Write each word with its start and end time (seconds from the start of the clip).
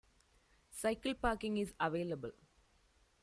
Cycle 0.71 1.13
parking 1.13 1.57
is 1.57 1.75
available. 1.79 2.31